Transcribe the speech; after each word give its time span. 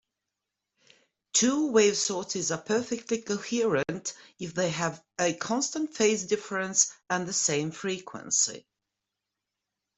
Two-wave 1.33 1.95
sources 1.95 2.49
are 2.51 2.59
perfectly 2.63 3.21
coherent 3.21 4.15
if 4.39 4.55
they 4.55 4.71
have 4.71 4.99
a 5.19 5.35
constant 5.35 5.95
phase 5.95 6.23
difference 6.25 6.91
and 7.11 7.27
the 7.27 7.33
same 7.33 7.69
frequency. 7.69 8.65